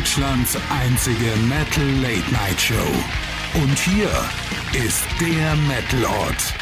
[0.00, 3.60] Deutschlands einzige Metal Late Night Show.
[3.62, 4.08] Und hier
[4.72, 6.59] ist der Metal Ort.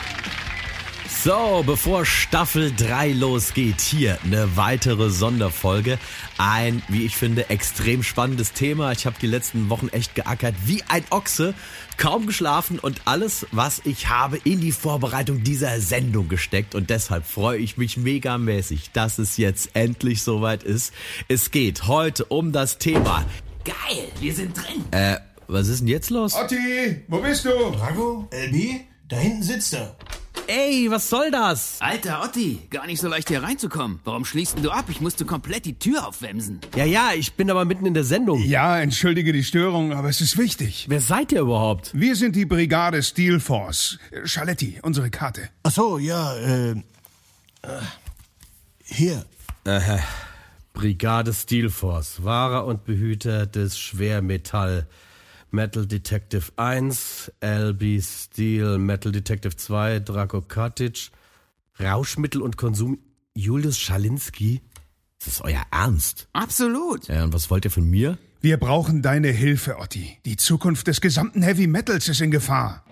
[1.29, 5.98] So, bevor Staffel 3 losgeht, hier eine weitere Sonderfolge.
[6.39, 8.93] Ein, wie ich finde, extrem spannendes Thema.
[8.93, 11.53] Ich habe die letzten Wochen echt geackert wie ein Ochse,
[11.98, 16.75] kaum geschlafen und alles, was ich habe, in die Vorbereitung dieser Sendung gesteckt.
[16.75, 20.95] Und deshalb freue ich mich megamäßig, dass es jetzt endlich soweit ist.
[21.29, 23.26] Es geht heute um das Thema.
[23.67, 24.82] Geil, wir sind drin.
[24.92, 26.34] Äh, was ist denn jetzt los?
[26.34, 27.50] Otti, wo bist du?
[27.50, 28.31] Drago?
[28.32, 28.87] LB?
[29.08, 29.96] Da hinten sitzt er.
[30.48, 31.79] Ey, was soll das?
[31.80, 34.00] Alter Otti, gar nicht so leicht hier reinzukommen.
[34.05, 34.84] Warum schließt denn du ab?
[34.89, 36.61] Ich musste komplett die Tür aufwemsen.
[36.77, 38.42] Ja, ja, ich bin aber mitten in der Sendung.
[38.42, 40.86] Ja, entschuldige die Störung, aber es ist wichtig.
[40.89, 41.91] Wer seid ihr überhaupt?
[41.95, 43.98] Wir sind die Brigade Steel Force.
[44.25, 45.48] Schaletti, unsere Karte.
[45.62, 46.77] Ach so, ja, äh, äh
[48.84, 49.25] hier.
[50.75, 54.86] Brigade Steel Force, Wahrer und Behüter des Schwermetall.
[55.51, 61.11] Metal Detective 1, LB Steel, Metal Detective 2, Draco Cottage,
[61.81, 62.99] Rauschmittel und Konsum,
[63.35, 64.61] Julius Schalinski.
[65.19, 66.29] Das ist euer Ernst.
[66.33, 67.09] Absolut.
[67.09, 68.19] Ja, und was wollt ihr von mir?
[68.41, 70.19] Wir brauchen deine Hilfe, Otti.
[70.25, 72.85] Die Zukunft des gesamten Heavy Metals ist in Gefahr.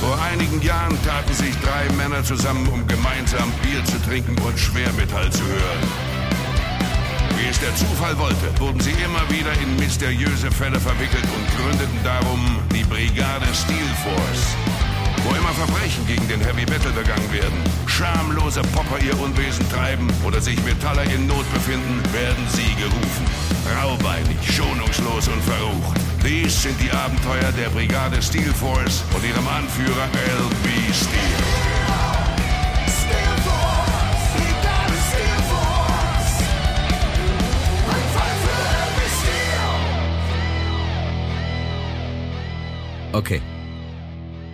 [0.00, 5.30] Vor einigen Jahren taten sich drei Männer zusammen, um gemeinsam Bier zu trinken und Schwermetall
[5.30, 6.11] zu hören.
[7.42, 11.98] Wie es der Zufall wollte, wurden sie immer wieder in mysteriöse Fälle verwickelt und gründeten
[12.04, 12.38] darum
[12.72, 14.54] die Brigade Steel Force.
[15.24, 20.40] Wo immer Verbrechen gegen den Heavy Metal begangen werden, schamlose Popper ihr Unwesen treiben oder
[20.40, 23.26] sich Metaller in Not befinden, werden sie gerufen.
[23.82, 25.98] Raubeinig, schonungslos und verrucht.
[26.24, 30.68] Dies sind die Abenteuer der Brigade Steel Force und ihrem Anführer L.B.
[30.94, 31.71] Steel.
[43.12, 43.42] Okay.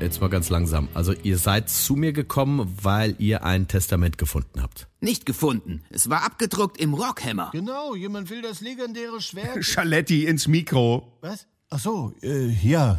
[0.01, 0.89] Jetzt mal ganz langsam.
[0.93, 4.89] Also ihr seid zu mir gekommen, weil ihr ein Testament gefunden habt.
[5.01, 5.85] Nicht gefunden.
[5.91, 7.51] Es war abgedruckt im Rockhammer.
[7.53, 9.65] Genau, jemand will das legendäre Schwert.
[9.65, 11.19] Schaletti ins Mikro.
[11.21, 11.47] Was?
[11.71, 12.99] Ach so, äh, ja.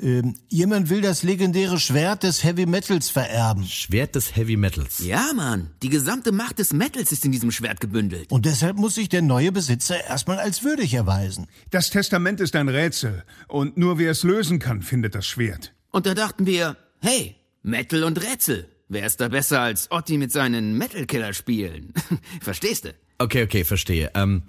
[0.00, 3.64] Ähm, jemand will das legendäre Schwert des Heavy Metals vererben.
[3.64, 4.98] Schwert des Heavy Metals.
[4.98, 5.70] Ja, Mann.
[5.82, 8.30] Die gesamte Macht des Metals ist in diesem Schwert gebündelt.
[8.32, 11.46] Und deshalb muss sich der neue Besitzer erstmal als würdig erweisen.
[11.70, 13.24] Das Testament ist ein Rätsel.
[13.46, 15.74] Und nur wer es lösen kann, findet das Schwert.
[15.90, 18.68] Und da dachten wir, hey, Metal und Rätsel.
[18.88, 21.94] Wer ist da besser als Otti mit seinen Metal-Killer-Spielen?
[22.40, 22.94] Verstehst du?
[23.18, 24.10] Okay, okay, verstehe.
[24.14, 24.42] Ähm,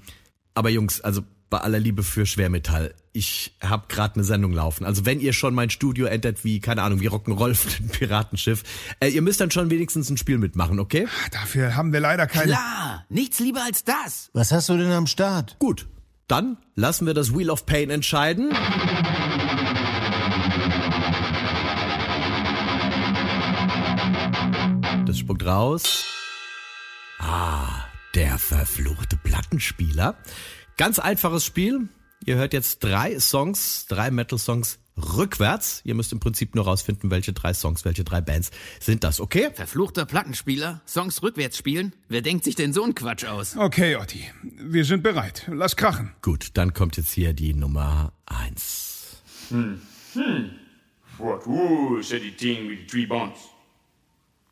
[0.56, 4.84] aber Jungs, also bei aller Liebe für Schwermetall, ich hab grad eine Sendung laufen.
[4.84, 8.64] Also wenn ihr schon mein Studio entert wie, keine Ahnung, wie Rock'n'Roll für ein Piratenschiff,
[9.00, 11.08] äh, ihr müsst dann schon wenigstens ein Spiel mitmachen, okay?
[11.32, 12.54] Dafür haben wir leider keine.
[12.54, 14.32] Klar, nichts lieber als das.
[14.34, 15.58] Was hast du denn am Start?
[15.60, 15.88] Gut,
[16.28, 18.52] dann lassen wir das Wheel of Pain entscheiden.
[25.06, 26.06] Das spuckt raus.
[27.20, 30.18] Ah, der verfluchte Plattenspieler.
[30.78, 31.90] Ganz einfaches Spiel.
[32.26, 34.80] Ihr hört jetzt drei Songs, drei Metal-Songs
[35.18, 35.82] rückwärts.
[35.84, 39.52] Ihr müsst im Prinzip nur rausfinden, welche drei Songs, welche drei Bands sind das, okay?
[39.54, 41.94] Verfluchter Plattenspieler, Songs rückwärts spielen?
[42.08, 43.58] Wer denkt sich denn so einen Quatsch aus?
[43.58, 44.24] Okay, Otti.
[44.44, 45.44] Wir sind bereit.
[45.52, 46.14] Lass krachen.
[46.22, 49.18] Gut, dann kommt jetzt hier die Nummer eins.
[51.18, 53.38] What who said the thing with the three bones?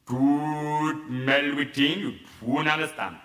[0.05, 3.22] Good metal with thing you won't understand.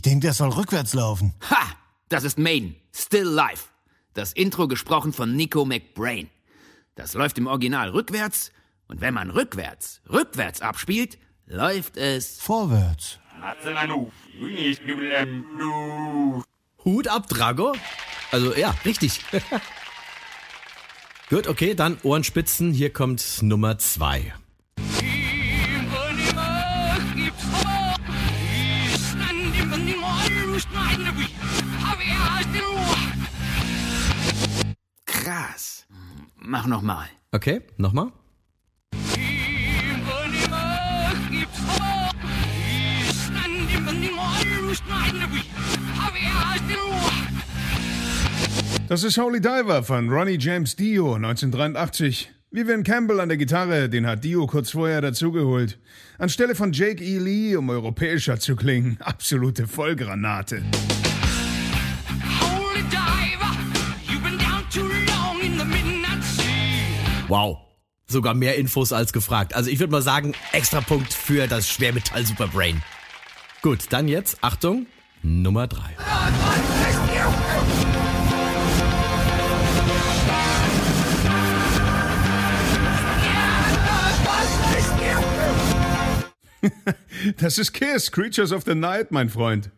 [0.00, 1.34] Ich denke, der soll rückwärts laufen.
[1.50, 1.74] Ha!
[2.08, 2.74] Das ist Maiden.
[2.90, 3.66] Still Life.
[4.14, 6.30] Das Intro gesprochen von Nico McBrain.
[6.94, 8.50] Das läuft im Original rückwärts.
[8.88, 12.40] Und wenn man rückwärts, rückwärts abspielt, läuft es.
[12.40, 13.18] Vorwärts.
[16.82, 17.74] Hut ab, Drago.
[18.32, 19.20] Also ja, richtig.
[21.28, 22.72] Gut, okay, dann Ohrenspitzen.
[22.72, 24.32] Hier kommt Nummer zwei.
[35.40, 35.86] Krass.
[36.36, 37.06] Mach noch mal.
[37.32, 38.12] Okay, nochmal.
[48.88, 52.30] Das ist Holy Diver von Ronnie James Dio 1983.
[52.50, 55.78] Vivian Campbell an der Gitarre, den hat Dio kurz vorher dazugeholt.
[56.18, 57.18] Anstelle von Jake E.
[57.18, 58.98] Lee, um europäischer zu klingen.
[59.00, 60.62] Absolute Vollgranate.
[67.30, 67.58] Wow.
[68.08, 69.54] sogar mehr Infos als gefragt.
[69.54, 72.82] Also ich würde mal sagen, extra Punkt für das Schwermetall Superbrain.
[73.62, 74.86] Gut, dann jetzt, Achtung,
[75.22, 75.96] Nummer drei.
[87.36, 89.70] Das ist Kiss, Creatures of the Night, mein Freund.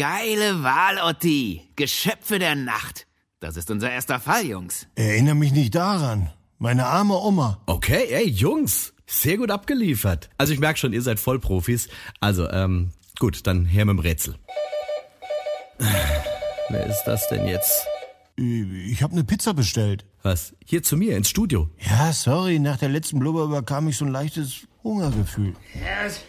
[0.00, 1.60] Geile Wahl, Otti.
[1.76, 3.06] Geschöpfe der Nacht.
[3.38, 4.86] Das ist unser erster Fall, Jungs.
[4.94, 6.30] Erinnere mich nicht daran.
[6.56, 7.60] Meine arme Oma.
[7.66, 10.30] Okay, ey, Jungs, sehr gut abgeliefert.
[10.38, 11.90] Also ich merke schon, ihr seid Vollprofis.
[12.18, 14.36] Also, ähm, gut, dann her mit dem Rätsel.
[16.70, 17.86] Wer ist das denn jetzt?
[18.36, 20.06] Ich habe eine Pizza bestellt.
[20.22, 20.54] Was?
[20.64, 21.68] Hier zu mir ins Studio.
[21.78, 25.54] Ja, sorry, nach der letzten Blubber überkam ich so ein leichtes Hungergefühl.
[26.02, 26.22] Was,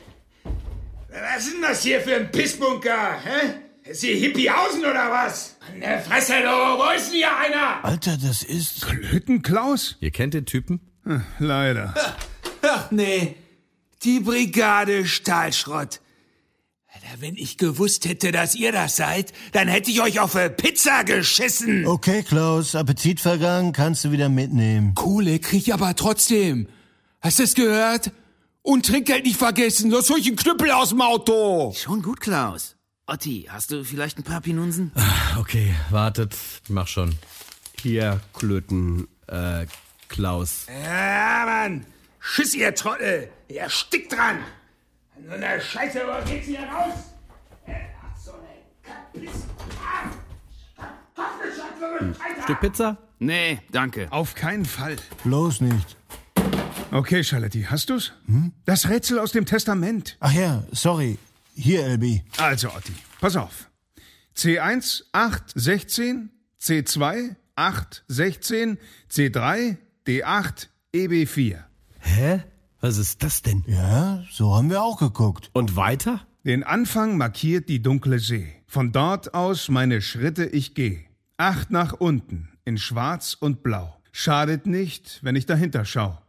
[1.22, 3.20] was ist denn das hier für ein Pissbunker?
[3.24, 3.90] Hä?
[3.90, 5.58] Ist hier Hippiehausen oder was?
[5.68, 7.84] An der Fresse, du, wo ist denn hier einer?
[7.84, 8.86] Alter, das ist...
[8.92, 9.98] Hüttenklaus?
[10.00, 10.82] Ihr kennt den Typen?
[11.40, 11.94] Leider.
[12.62, 13.36] Ach nee,
[14.04, 16.00] die Brigade Stahlschrott.
[16.94, 20.52] Alter, wenn ich gewusst hätte, dass ihr das seid, dann hätte ich euch auf eine
[20.52, 21.88] Pizza geschissen.
[21.88, 24.94] Okay, Klaus, Appetit vergangen, kannst du wieder mitnehmen.
[24.94, 26.68] Kohle krieg ich aber trotzdem.
[27.20, 28.12] Hast du es gehört?
[28.64, 31.74] Und Trinkgeld nicht vergessen, sonst hol ich einen Knüppel aus dem Auto.
[31.76, 32.76] Schon gut, Klaus.
[33.08, 34.92] Otti, hast du vielleicht ein paar Pinunsen?
[35.40, 37.16] Okay, wartet, ich mach schon.
[37.82, 39.66] Hier, Klöten, äh,
[40.08, 40.68] Klaus.
[40.84, 41.86] Ja, Mann.
[42.20, 43.30] Schiss, ihr Trottel.
[43.48, 44.38] Ihr stickt dran.
[45.16, 46.94] An so einer Scheiße, wo geht's hier raus?
[47.66, 49.32] Er hat so eine Kapiss.
[49.84, 50.12] Ah!
[51.16, 52.98] Kartoffelschatze, Stück Pizza?
[53.18, 54.08] Nee, danke.
[54.12, 54.98] Auf keinen Fall.
[55.24, 55.98] Bloß nicht.
[56.94, 58.12] Okay, Charlotte, hast du's?
[58.66, 60.18] Das Rätsel aus dem Testament.
[60.20, 61.18] Ach ja, sorry.
[61.56, 62.22] Hier, LB.
[62.38, 63.70] Also, Otti, pass auf.
[64.36, 66.30] C1 8 16,
[66.62, 68.78] C2 8 16,
[69.10, 71.60] C3 D8 EB4.
[72.00, 72.44] Hä?
[72.82, 73.64] Was ist das denn?
[73.68, 75.50] Ja, so haben wir auch geguckt.
[75.54, 76.28] Und weiter?
[76.44, 78.52] Den Anfang markiert die dunkle See.
[78.68, 81.06] Von dort aus meine Schritte ich geh.
[81.38, 83.98] Acht nach unten, in schwarz und blau.
[84.12, 86.21] Schadet nicht, wenn ich dahinter schau.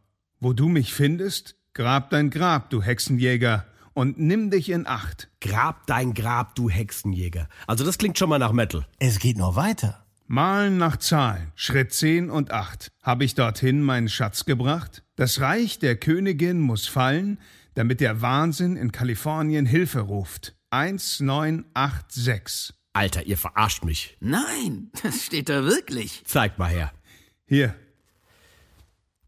[0.44, 5.31] Wo du mich findest, grab dein Grab, du Hexenjäger, und nimm dich in Acht.
[5.41, 7.49] Grab dein Grab, du Hexenjäger.
[7.69, 8.85] Also das klingt schon mal nach Metal.
[8.99, 10.05] Es geht noch weiter.
[10.27, 12.89] Malen nach Zahlen, Schritt 10 und 8.
[13.05, 15.05] Hab ich dorthin meinen Schatz gebracht?
[15.15, 17.39] Das Reich der Königin muss fallen,
[17.75, 20.56] damit der Wahnsinn in Kalifornien Hilfe ruft.
[20.71, 22.75] 1986.
[22.94, 24.17] Alter, ihr verarscht mich.
[24.19, 26.25] Nein, das steht da wirklich.
[26.25, 26.91] Zeigt mal her.
[27.47, 27.77] Hier,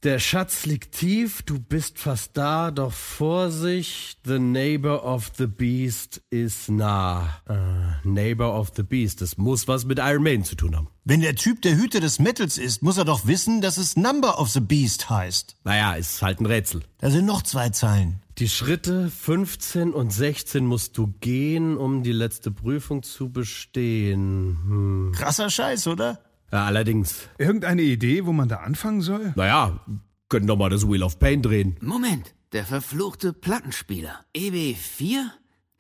[0.05, 6.21] Der Schatz liegt tief, du bist fast da, doch Vorsicht, the neighbor of the beast
[6.29, 7.41] is nah.
[7.49, 10.89] Äh, neighbor of the beast, das muss was mit Iron Maiden zu tun haben.
[11.05, 14.39] Wenn der Typ der Hüter des Metals ist, muss er doch wissen, dass es Number
[14.39, 15.57] of the Beast heißt.
[15.65, 16.83] Naja, ist halt ein Rätsel.
[16.99, 18.21] Da sind noch zwei Zeilen.
[18.37, 24.59] Die Schritte 15 und 16 musst du gehen, um die letzte Prüfung zu bestehen.
[24.67, 25.13] Hm.
[25.15, 26.19] Krasser Scheiß, oder?
[26.55, 29.33] Ja, allerdings, irgendeine Idee, wo man da anfangen soll?
[29.35, 29.81] naja,
[30.29, 31.77] können doch mal das Wheel of Pain drehen.
[31.81, 34.25] Moment, der verfluchte Plattenspieler.
[34.37, 35.25] EB4?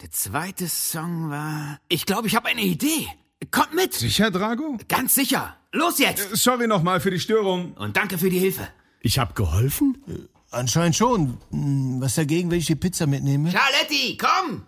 [0.02, 1.78] Der zweite Song war...
[1.88, 3.06] Ich glaube, ich habe eine Idee.
[3.52, 3.94] Kommt mit!
[3.94, 4.76] Sicher, Drago?
[4.88, 5.54] Ganz sicher.
[5.70, 6.34] Los jetzt!
[6.34, 7.74] Sorry nochmal für die Störung.
[7.74, 8.66] Und danke für die Hilfe.
[9.00, 9.96] Ich hab geholfen?
[10.50, 11.38] Anscheinend schon.
[11.52, 13.52] Hm, Was dagegen, wenn ich die Pizza mitnehme?
[13.52, 14.62] Charletti, komm!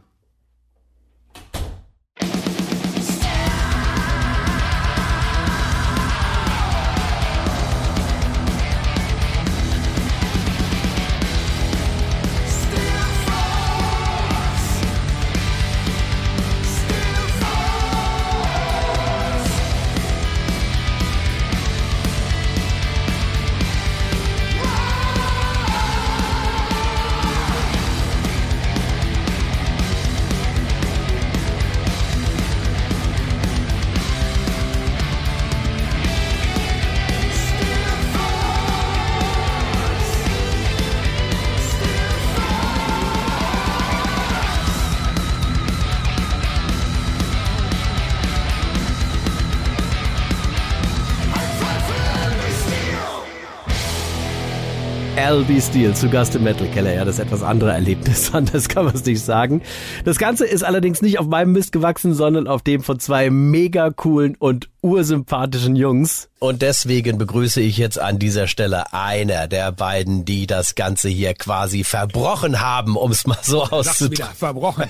[55.36, 56.94] LB Steel zu Gast im Metal Keller.
[56.94, 59.60] Ja, das etwas andere Erlebnis, anders kann man es nicht sagen.
[60.06, 63.90] Das Ganze ist allerdings nicht auf meinem Mist gewachsen, sondern auf dem von zwei mega
[63.90, 66.28] coolen und ursympathischen Jungs.
[66.38, 71.34] Und deswegen begrüße ich jetzt an dieser Stelle einer der beiden, die das Ganze hier
[71.34, 74.34] quasi verbrochen haben, um es mal so auszudrücken.
[74.34, 74.84] verbrochen.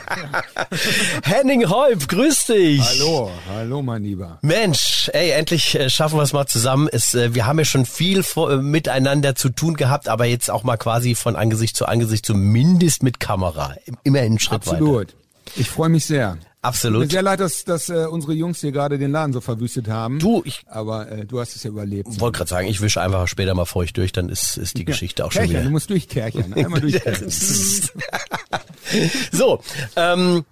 [1.23, 2.83] Henning Häub, grüß dich.
[2.83, 4.39] Hallo, hallo mein Lieber.
[4.43, 6.89] Mensch, ey, endlich äh, schaffen wir es mal zusammen.
[6.91, 10.51] Es, äh, wir haben ja schon viel vor, äh, miteinander zu tun gehabt, aber jetzt
[10.51, 13.75] auch mal quasi von Angesicht zu Angesicht, zumindest mit Kamera.
[14.03, 15.09] Immerhin einen Schritt Absolut.
[15.09, 15.26] weiter.
[15.55, 16.39] Ich freue mich sehr.
[16.63, 17.03] Absolut.
[17.03, 20.19] Mir sehr leid, dass, dass äh, unsere Jungs hier gerade den Laden so verwüstet haben.
[20.19, 22.19] Du, ich Aber äh, du hast es ja überlebt.
[22.19, 25.25] wollte gerade sagen, ich wische einfach später mal feucht durch, dann ist, ist die Geschichte
[25.25, 25.71] auch schon Kerchern, du wieder.
[25.71, 26.53] musst durchkerchern.
[26.55, 27.31] Einmal durchkerchern.
[29.31, 29.61] so,
[29.95, 30.45] ähm,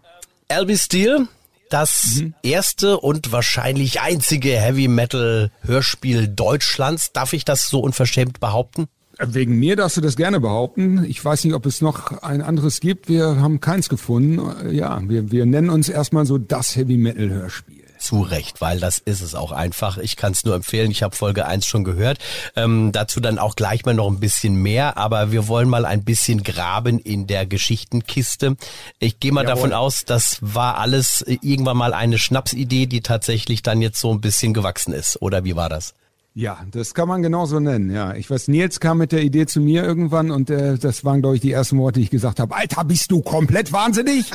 [0.48, 1.26] Albie Steel,
[1.70, 7.10] das erste und wahrscheinlich einzige Heavy Metal Hörspiel Deutschlands.
[7.12, 8.86] Darf ich das so unverschämt behaupten?
[9.18, 11.04] Wegen mir darfst du das gerne behaupten.
[11.04, 13.09] Ich weiß nicht, ob es noch ein anderes gibt.
[13.09, 14.40] Wir haben keins gefunden.
[14.71, 17.85] Ja, wir, wir nennen uns erstmal so das Heavy Metal Hörspiel.
[17.97, 19.97] Zu Recht, weil das ist es auch einfach.
[19.97, 20.90] Ich kann es nur empfehlen.
[20.90, 22.18] Ich habe Folge 1 schon gehört.
[22.54, 24.99] Ähm, dazu dann auch gleich mal noch ein bisschen mehr.
[24.99, 28.56] Aber wir wollen mal ein bisschen graben in der Geschichtenkiste.
[28.99, 33.62] Ich gehe mal davon aus, das war alles äh, irgendwann mal eine Schnapsidee, die tatsächlich
[33.62, 35.23] dann jetzt so ein bisschen gewachsen ist.
[35.23, 35.94] Oder wie war das?
[36.37, 37.93] Ja, das kann man genauso nennen.
[37.93, 41.21] Ja, ich weiß, Nils kam mit der Idee zu mir irgendwann und äh, das waren,
[41.21, 42.57] glaube ich, die ersten Worte, die ich gesagt habe.
[42.57, 44.33] Alter, bist du komplett wahnsinnig?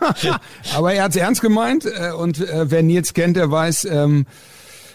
[0.76, 4.26] Aber er hat's ernst gemeint äh, und äh, wer Nils kennt, der weiß, ähm,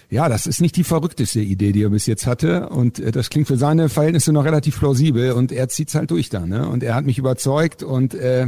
[0.10, 3.30] ja, das ist nicht die verrückteste Idee, die er bis jetzt hatte und äh, das
[3.30, 6.46] klingt für seine Verhältnisse noch relativ plausibel und er zieht's halt durch da.
[6.46, 6.70] Ne?
[6.70, 8.48] Und er hat mich überzeugt und äh,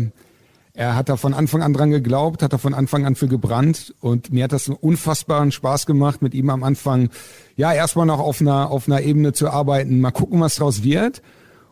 [0.74, 3.94] er hat da von Anfang an dran geglaubt, hat da von Anfang an für gebrannt
[4.00, 7.10] und mir hat das einen unfassbaren Spaß gemacht, mit ihm am Anfang,
[7.58, 11.22] ja, erstmal noch auf einer, auf einer Ebene zu arbeiten, mal gucken, was draus wird.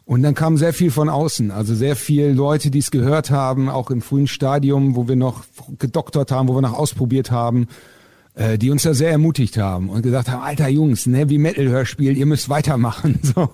[0.03, 3.69] Und dann kam sehr viel von außen, also sehr viel Leute, die es gehört haben,
[3.69, 5.43] auch im frühen Stadium, wo wir noch
[5.77, 7.67] gedoktert haben, wo wir noch ausprobiert haben,
[8.33, 11.67] äh, die uns da sehr ermutigt haben und gesagt haben, alter Jungs, ein Heavy Metal
[11.67, 13.19] Hörspiel, ihr müsst weitermachen.
[13.35, 13.49] So.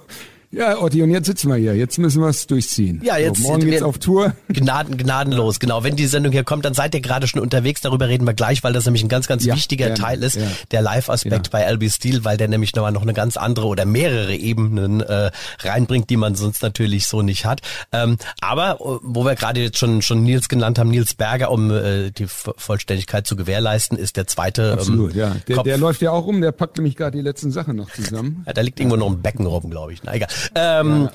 [0.55, 1.75] Ja, Otti, und jetzt sitzen wir hier.
[1.75, 3.01] Jetzt müssen wir es durchziehen.
[3.03, 4.33] Ja, jetzt so, morgen geht's auf Tour.
[4.47, 5.83] Gnaden, gnadenlos, genau.
[5.83, 7.81] Wenn die Sendung hier kommt, dann seid ihr gerade schon unterwegs.
[7.81, 9.99] Darüber reden wir gleich, weil das nämlich ein ganz, ganz Ja, wichtiger gerne.
[10.01, 10.47] Teil ist, Ja.
[10.71, 11.51] der Live-Aspekt Ja.
[11.51, 15.31] bei LB Steel, weil der nämlich nochmal noch eine ganz andere oder mehrere Ebenen äh,
[15.59, 17.59] reinbringt, die man sonst natürlich so nicht hat.
[17.91, 21.69] Ähm, aber äh, wo wir gerade jetzt schon schon Nils genannt haben, Nils Berger, um
[21.69, 24.71] äh, die Vo- Vollständigkeit zu gewährleisten, ist der zweite.
[24.73, 25.35] Absolut, ähm, ja.
[25.47, 27.91] Der, Kopf- der läuft ja auch rum, der packt nämlich gerade die letzten Sachen noch
[27.91, 28.43] zusammen.
[28.47, 30.01] ja, da liegt irgendwo noch ein Becken rum, glaube ich.
[30.03, 30.29] Na egal.
[30.53, 31.09] Ähm,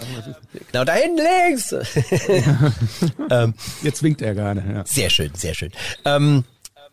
[0.72, 1.72] genau, da hinten links.
[3.30, 4.84] ähm, Jetzt winkt er gerade, ja.
[4.84, 5.70] Sehr schön, sehr schön.
[6.04, 6.44] Ähm,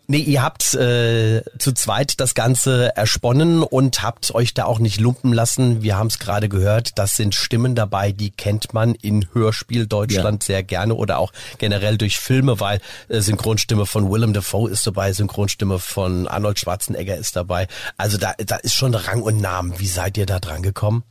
[0.08, 5.00] nee, ihr habt äh, zu zweit das Ganze ersponnen und habt euch da auch nicht
[5.00, 5.84] lumpen lassen.
[5.84, 10.44] Wir haben es gerade gehört, das sind Stimmen dabei, die kennt man in Hörspiel Deutschland
[10.44, 12.80] sehr gerne oder auch generell durch Filme, weil
[13.10, 17.68] äh, Synchronstimme von Willem Dafoe ist dabei, Synchronstimme von Arnold Schwarzenegger ist dabei.
[17.98, 19.80] Also da, da ist schon Rang und Namen.
[19.80, 21.04] Wie seid ihr da dran gekommen?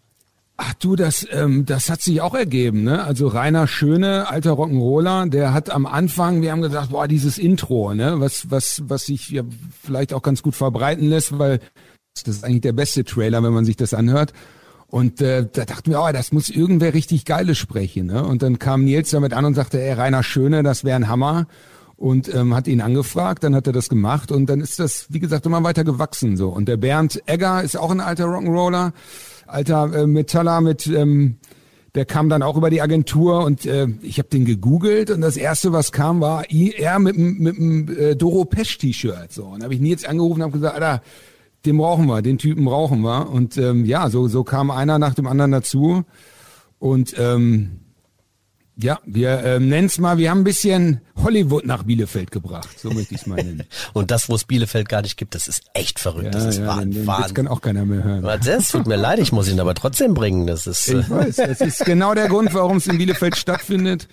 [0.59, 3.05] Ach du, das, ähm, das hat sich auch ergeben, ne?
[3.05, 7.93] Also Rainer Schöne, alter Rock'n'Roller, der hat am Anfang, wir haben gesagt, boah, dieses Intro,
[7.93, 9.43] ne, was, was, was sich ja
[9.83, 11.61] vielleicht auch ganz gut verbreiten lässt, weil
[12.25, 14.33] das ist eigentlich der beste Trailer, wenn man sich das anhört.
[14.89, 18.07] Und äh, da dachten wir, oh, das muss irgendwer richtig Geiles sprechen.
[18.07, 18.25] Ne?
[18.25, 21.47] Und dann kam Nils damit an und sagte, ey, Rainer Schöne, das wäre ein Hammer.
[21.97, 25.19] Und ähm, hat ihn angefragt, dann hat er das gemacht und dann ist das, wie
[25.19, 26.51] gesagt, immer weiter gewachsen so.
[26.51, 28.93] Und der Bernd Egger ist auch ein alter Rock'n'Roller,
[29.47, 31.39] alter äh, Metaller mit, ähm,
[31.95, 35.39] der kam dann auch über die Agentur und äh, ich habe den gegoogelt und das
[35.39, 39.33] erste, was kam, war er mit dem äh, Doro Pesch T-Shirt.
[39.33, 41.03] So und habe ich Nils angerufen und habe gesagt, Alter,
[41.65, 43.31] den brauchen wir, den Typen brauchen wir.
[43.31, 46.05] Und ähm, ja, so so kam einer nach dem anderen dazu
[46.79, 47.86] und ähm,
[48.79, 53.15] ja, wir ähm, nennen's mal, wir haben ein bisschen Hollywood nach Bielefeld gebracht, so möchte
[53.15, 53.65] ich es mal nennen.
[53.95, 56.35] Und das, wo es Bielefeld gar nicht gibt, das ist echt verrückt.
[56.35, 57.07] das ist den, Wahnsinn.
[57.07, 58.23] Witz kann auch keiner mehr hören.
[58.45, 60.47] Das tut mir leid, ich muss ihn aber trotzdem bringen.
[60.47, 64.09] Das ist äh, Ich weiß, das ist genau der Grund, warum es in Bielefeld stattfindet.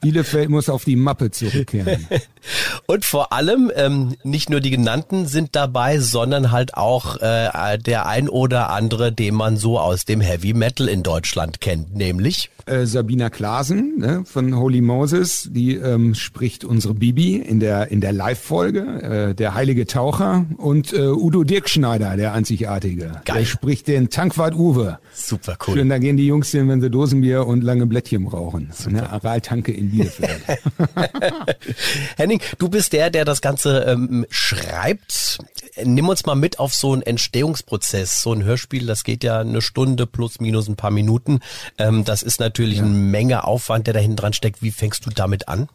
[0.00, 2.08] Bielefeld muss auf die Mappe zurückkehren.
[2.86, 8.06] und vor allem ähm, nicht nur die genannten sind dabei, sondern halt auch äh, der
[8.06, 12.86] ein oder andere, den man so aus dem Heavy Metal in Deutschland kennt, nämlich Äh,
[12.86, 18.12] Sabina Klasen ne, von Holy Moses, die ähm, spricht unsere Bibi in der in der
[18.12, 18.80] Live-Folge,
[19.30, 23.20] äh, der heilige Taucher und äh, Udo Dirkschneider, der einzigartige.
[23.24, 23.38] Geil.
[23.38, 24.98] Der spricht den Tankwart Uwe.
[25.14, 25.88] super Schön, cool.
[25.88, 28.70] da gehen die Jungs hin, wenn sie Dosenbier und lange Blättchen brauchen.
[28.88, 30.42] Ne, Aral-Tanke in Bielefeld.
[32.16, 35.38] Henning, du bist der, der das Ganze ähm, schreibt.
[35.82, 38.22] Nimm uns mal mit auf so einen Entstehungsprozess.
[38.22, 41.40] So ein Hörspiel, das geht ja eine Stunde plus minus ein paar Minuten.
[41.78, 44.62] Ähm, das ist natürlich eine Menge Aufwand, der da hinten dran steckt.
[44.62, 45.68] Wie fängst du damit an?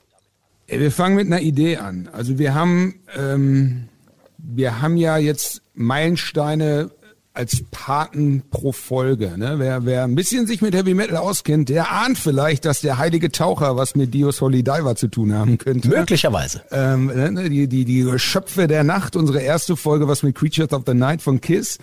[0.67, 2.09] Ey, Wir fangen mit einer Idee an.
[2.11, 3.89] Also wir haben, ähm,
[4.37, 6.91] wir haben ja jetzt Meilensteine
[7.33, 9.37] als Paten pro Folge.
[9.37, 9.55] Ne?
[9.57, 13.31] Wer, wer ein bisschen sich mit Heavy Metal auskennt, der ahnt vielleicht, dass der heilige
[13.31, 15.87] Taucher was mit Dios Holy Diver zu tun haben könnte.
[15.87, 16.61] Möglicherweise.
[16.71, 20.83] Ähm, ne, die, die, die Geschöpfe der Nacht, unsere erste Folge, was mit Creatures of
[20.85, 21.77] the Night von Kiss.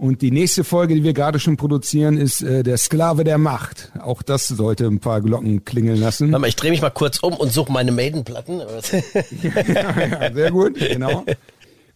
[0.00, 3.92] Und die nächste Folge, die wir gerade schon produzieren, ist äh, der Sklave der Macht.
[4.00, 6.32] Auch das sollte ein paar Glocken klingeln lassen.
[6.32, 8.60] Warte mal, ich drehe mich mal kurz um und suche meine Maiden-Platten.
[9.42, 11.26] ja, ja, sehr gut, genau.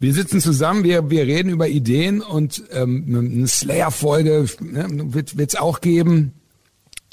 [0.00, 5.56] Wir sitzen zusammen, wir, wir reden über Ideen und ähm, eine Slayer-Folge ne, wird es
[5.56, 6.34] auch geben.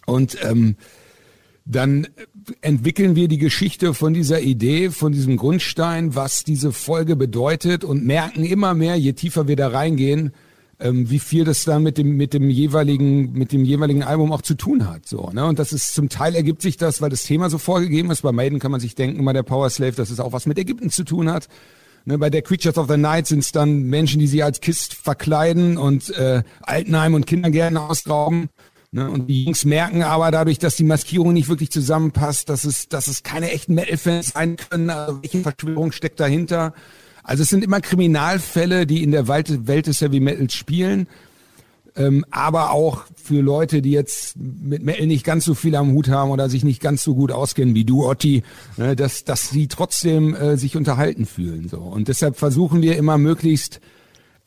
[0.06, 0.76] Und ähm,
[1.64, 2.10] dann
[2.60, 8.06] entwickeln wir die Geschichte von dieser Idee, von diesem Grundstein, was diese Folge bedeutet und
[8.06, 10.34] merken immer mehr, je tiefer wir da reingehen,
[10.82, 14.42] ähm, wie viel das dann mit dem mit dem jeweiligen mit dem jeweiligen Album auch
[14.42, 17.24] zu tun hat so ne und das ist zum Teil ergibt sich das weil das
[17.24, 20.10] Thema so vorgegeben ist bei Maiden kann man sich denken bei der Power Slave dass
[20.10, 21.48] es auch was mit Ägypten zu tun hat
[22.06, 24.94] ne, bei der Creatures of the Night sind es dann Menschen die sich als Kist
[24.94, 28.50] verkleiden und äh, Altenheim und Kindergärten ausrauben
[28.94, 32.90] Ne, und die Jungs merken aber dadurch, dass die Maskierung nicht wirklich zusammenpasst, dass es,
[32.90, 34.90] dass es keine echten Metal-Fans sein können.
[34.90, 36.74] Also welche Verschwörung steckt dahinter?
[37.24, 41.08] Also es sind immer Kriminalfälle, die in der Welt des Heavy Metals spielen.
[41.96, 46.08] Ähm, aber auch für Leute, die jetzt mit Metal nicht ganz so viel am Hut
[46.08, 48.44] haben oder sich nicht ganz so gut auskennen wie du, Otti,
[48.78, 51.68] ne, dass, dass sie trotzdem äh, sich unterhalten fühlen.
[51.68, 51.80] So.
[51.80, 53.82] Und deshalb versuchen wir immer möglichst,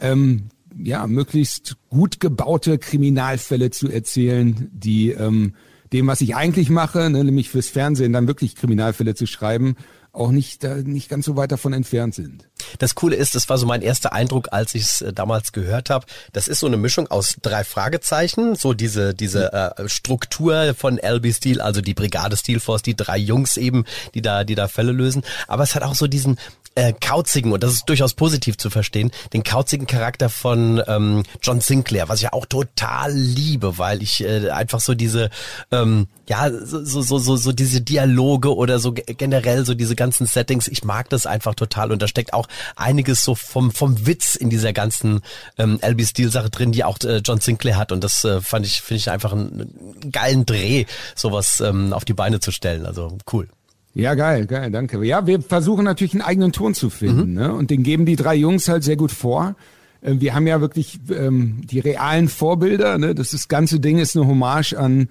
[0.01, 0.45] ähm,
[0.77, 5.55] ja, möglichst gut gebaute Kriminalfälle zu erzählen, die ähm,
[5.93, 9.77] dem, was ich eigentlich mache, ne, nämlich fürs Fernsehen dann wirklich Kriminalfälle zu schreiben,
[10.13, 12.49] auch nicht, äh, nicht ganz so weit davon entfernt sind.
[12.79, 15.91] Das Coole ist, das war so mein erster Eindruck, als ich es äh, damals gehört
[15.91, 16.07] habe.
[16.33, 21.35] Das ist so eine Mischung aus drei Fragezeichen, so diese diese äh, Struktur von LB
[21.35, 24.93] Steel, also die Brigade Steel Force, die drei Jungs eben, die da die da Fälle
[24.93, 25.23] lösen.
[25.47, 26.39] Aber es hat auch so diesen
[26.75, 31.61] äh, kauzigen, und das ist durchaus positiv zu verstehen, den kauzigen Charakter von ähm, John
[31.61, 35.31] Sinclair, was ich auch total liebe, weil ich äh, einfach so diese,
[35.71, 40.69] ähm, ja, so, so, so, so diese Dialoge oder so generell so diese ganzen Settings,
[40.69, 41.93] ich mag das einfach total.
[41.93, 45.21] Und da steckt auch einiges so vom, vom Witz in dieser ganzen
[45.59, 47.93] ähm, LB Steel Sache drin, die auch äh, John Sinclair hat.
[47.93, 52.15] Und das äh, fand ich, finde ich einfach einen geilen Dreh, sowas ähm, auf die
[52.15, 53.49] Beine zu stellen, also cool.
[53.95, 55.03] Ja, geil, geil, danke.
[55.05, 57.35] Ja, wir versuchen natürlich einen eigenen Ton zu finden, mhm.
[57.35, 57.55] ne?
[57.55, 59.55] Und den geben die drei Jungs halt sehr gut vor.
[60.03, 63.15] Ähm, wir haben ja wirklich ähm, die realen Vorbilder, ne?
[63.15, 65.09] Das, das ganze Ding ist eine Hommage an,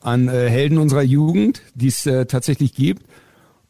[0.00, 3.04] an äh, Helden unserer Jugend, die es äh, tatsächlich gibt.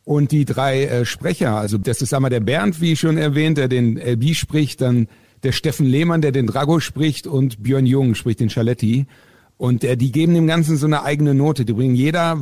[0.04, 3.68] Und die drei äh, Sprecher, also das ist einmal der Bernd, wie schon erwähnt, der
[3.68, 5.08] den LB spricht, dann
[5.42, 9.06] der Steffen Lehmann, der den Drago spricht und Björn Jung spricht den Schaletti.
[9.62, 11.64] Und äh, die geben dem Ganzen so eine eigene Note.
[11.64, 12.40] Die bringen jeder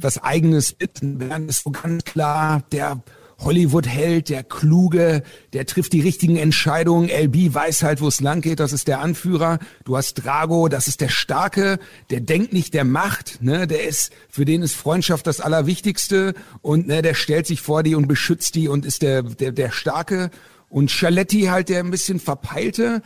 [0.00, 0.98] was eigenes mit.
[1.02, 3.02] Bernd ist so ganz klar der
[3.38, 7.10] Hollywood-Held, der Kluge, der trifft die richtigen Entscheidungen.
[7.10, 9.58] LB weiß halt, wo es lang geht, das ist der Anführer.
[9.84, 13.66] Du hast Drago, das ist der Starke, der denkt nicht, der macht, ne?
[13.66, 17.94] der ist, für den ist Freundschaft das Allerwichtigste und ne, der stellt sich vor die
[17.94, 20.30] und beschützt die und ist der, der, der Starke.
[20.70, 23.02] Und Chaletti halt der ein bisschen verpeilte,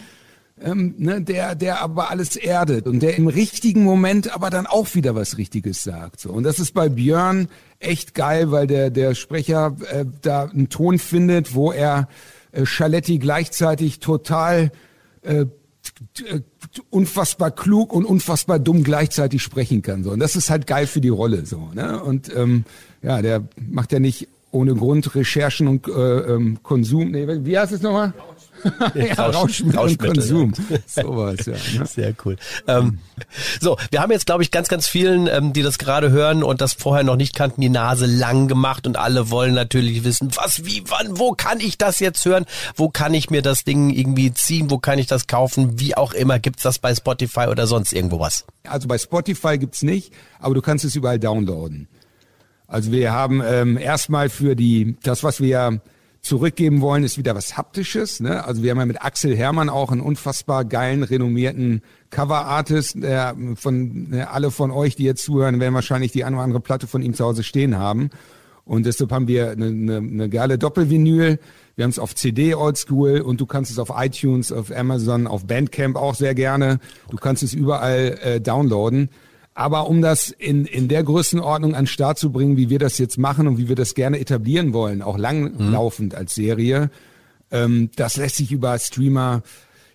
[0.63, 4.95] ähm, ne, der, der aber alles erdet und der im richtigen Moment aber dann auch
[4.95, 6.21] wieder was Richtiges sagt.
[6.21, 6.31] So.
[6.31, 10.99] Und das ist bei Björn echt geil, weil der, der Sprecher äh, da einen Ton
[10.99, 12.09] findet, wo er
[12.53, 14.73] äh, Schaletti gleichzeitig total
[15.23, 15.47] äh,
[16.25, 16.41] äh,
[16.91, 20.05] unfassbar klug und unfassbar dumm gleichzeitig sprechen kann.
[20.05, 20.11] So.
[20.11, 21.47] Und das ist halt geil für die Rolle.
[21.47, 21.71] so.
[21.75, 22.03] Ne?
[22.03, 22.65] Und ähm,
[23.03, 27.11] ja, der macht ja nicht ohne Grund Recherchen und äh, ähm, Konsum.
[27.11, 28.15] Nee, wie heißt es nochmal?
[28.17, 28.25] ja,
[29.19, 30.53] Rauschmittel, und Konsum.
[30.69, 30.79] Ja.
[31.03, 31.53] Sowas, ja.
[31.53, 31.87] Ne?
[31.87, 32.37] Sehr cool.
[32.67, 32.99] Ähm,
[33.61, 36.61] so, wir haben jetzt, glaube ich, ganz, ganz vielen, ähm, die das gerade hören und
[36.61, 40.65] das vorher noch nicht kannten, die Nase lang gemacht und alle wollen natürlich wissen, was,
[40.65, 42.45] wie, wann, wo kann ich das jetzt hören?
[42.75, 44.71] Wo kann ich mir das Ding irgendwie ziehen?
[44.71, 45.79] Wo kann ich das kaufen?
[45.81, 48.45] Wie auch immer, gibt's das bei Spotify oder sonst irgendwo was?
[48.65, 51.89] Also bei Spotify gibt's nicht, aber du kannst es überall downloaden.
[52.67, 55.81] Also wir haben ähm, erstmal für die, das, was wir
[56.21, 58.21] zurückgeben wollen, ist wieder was Haptisches.
[58.21, 58.45] Ne?
[58.45, 63.03] Also wir haben ja mit Axel Hermann auch einen unfassbar geilen, renommierten Cover-Artist.
[63.03, 66.61] Der von der, alle von euch, die jetzt zuhören, werden wahrscheinlich die eine oder andere
[66.61, 68.11] Platte von ihm zu Hause stehen haben.
[68.65, 71.39] Und deshalb haben wir eine, eine, eine geile Doppelvinyl.
[71.77, 75.47] Wir haben es auf CD Oldschool und du kannst es auf iTunes, auf Amazon, auf
[75.47, 76.79] Bandcamp auch sehr gerne.
[77.11, 79.09] Du kannst es überall äh, downloaden.
[79.59, 82.97] Aber um das in, in der Größenordnung an den Start zu bringen, wie wir das
[82.99, 86.93] jetzt machen und wie wir das gerne etablieren wollen, auch langlaufend als Serie,
[87.51, 89.43] ähm, das lässt sich über Streamer,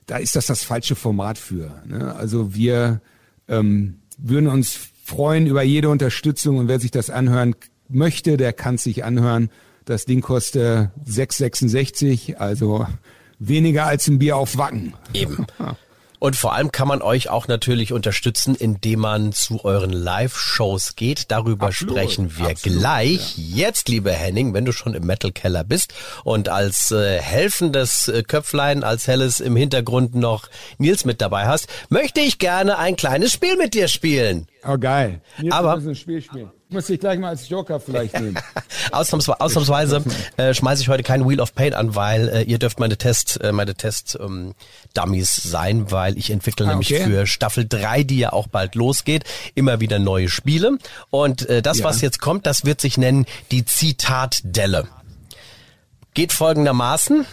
[0.05, 1.81] da ist das das falsche Format für.
[1.85, 2.13] Ne?
[2.13, 2.99] Also wir
[3.47, 7.55] ähm, würden uns freuen über jede Unterstützung und wer sich das anhören
[7.87, 9.49] möchte, der kann es sich anhören.
[9.85, 12.85] Das Ding kostet 6,66, also
[13.39, 14.93] weniger als ein Bier auf Wacken.
[15.13, 15.45] Eben.
[16.23, 21.29] Und vor allem kann man euch auch natürlich unterstützen, indem man zu euren Live-Shows geht.
[21.31, 23.37] Darüber Absolut, sprechen wir absolut, gleich.
[23.37, 28.23] Jetzt, lieber Henning, wenn du schon im Metal Keller bist und als äh, helfendes äh,
[28.23, 33.33] Köpflein, als helles im Hintergrund noch Nils mit dabei hast, möchte ich gerne ein kleines
[33.33, 34.47] Spiel mit dir spielen.
[34.65, 35.19] Oh, geil.
[35.41, 36.51] Jetzt Aber- müssen wir ein Spiel spielen.
[36.73, 38.37] Muss ich gleich mal als Joker vielleicht nehmen.
[38.91, 40.03] Ausnahmsweise, ausnahmsweise
[40.37, 43.39] äh, schmeiße ich heute kein Wheel of Pain an, weil äh, ihr dürft meine Test,
[43.41, 44.55] äh, meine Test ähm,
[44.93, 47.03] Dummies sein, weil ich entwickle Ah, nämlich okay.
[47.03, 49.23] für Staffel 3, die ja auch bald losgeht,
[49.55, 50.77] immer wieder neue Spiele.
[51.11, 51.85] Und äh, das, Ja.
[51.85, 54.87] was jetzt kommt, das wird sich nennen die Zitatdelle.
[56.13, 57.25] Geht folgendermaßen.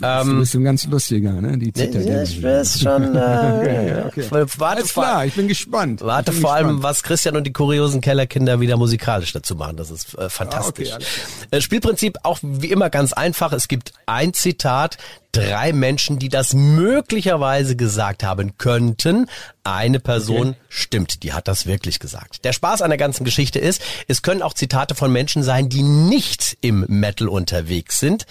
[0.00, 1.58] Du bist ein ganz lustiger, ne?
[1.58, 2.22] Die Zitadelle.
[2.60, 3.14] ist schon.
[3.16, 4.24] Äh, okay.
[4.30, 6.00] Warte, Alles vor- klar, ich bin gespannt.
[6.02, 6.82] Warte ich bin vor allem, gespannt.
[6.84, 9.76] was Christian und die kuriosen Kellerkinder wieder musikalisch dazu machen.
[9.76, 10.90] Das ist äh, fantastisch.
[10.92, 13.52] Ah, okay, äh, Spielprinzip auch wie immer ganz einfach.
[13.52, 14.98] Es gibt ein Zitat,
[15.32, 19.26] drei Menschen, die das möglicherweise gesagt haben könnten.
[19.64, 22.44] Eine Person stimmt, die hat das wirklich gesagt.
[22.44, 25.82] Der Spaß an der ganzen Geschichte ist, es können auch Zitate von Menschen sein, die
[25.82, 28.26] nicht im Metal unterwegs sind.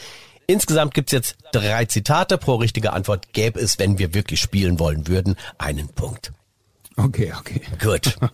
[0.47, 2.37] Insgesamt gibt's jetzt drei Zitate.
[2.37, 6.31] Pro richtige Antwort gäbe es, wenn wir wirklich spielen wollen würden, einen Punkt.
[6.97, 7.61] Okay, okay.
[7.81, 8.17] Gut.